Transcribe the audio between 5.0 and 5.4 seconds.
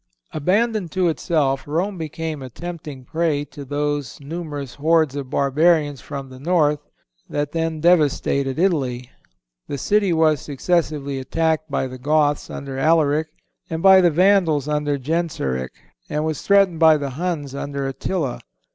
of